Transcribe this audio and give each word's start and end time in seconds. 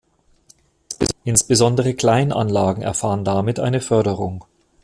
Insbesondere 1.25 1.93
Kleinanlagen 1.93 2.81
erfahren 2.81 3.23
damit 3.23 3.59
eine 3.59 3.81
Förderung. 3.81 4.43